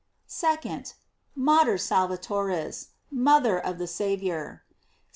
[0.27, 0.95] 2d.
[1.35, 4.63] "Mater Salvatoris:" Mother of the Saviour.
[4.65, 4.77] St.